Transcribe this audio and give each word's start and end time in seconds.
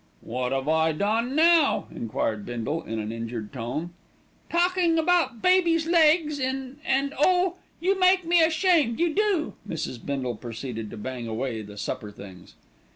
"Wot 0.23 0.51
'ave 0.51 0.71
I 0.71 0.91
done 0.93 1.35
now?" 1.35 1.85
enquired 1.93 2.43
Bindle 2.43 2.81
in 2.81 2.97
an 2.97 3.11
injured 3.11 3.53
tone. 3.53 3.91
"Talkin' 4.49 4.97
about 4.97 5.43
babies' 5.43 5.85
legs, 5.85 6.39
and 6.39 6.79
and 6.83 7.13
oh! 7.19 7.57
you 7.79 7.99
make 7.99 8.25
me 8.25 8.41
ashamed, 8.41 8.99
you 8.99 9.13
do." 9.13 9.53
Mrs. 9.69 10.03
Bindle 10.03 10.33
proceeded 10.33 10.89
to 10.89 10.97
bang 10.97 11.27
away 11.27 11.61
the 11.61 11.77
supper 11.77 12.09
things. 12.09 12.55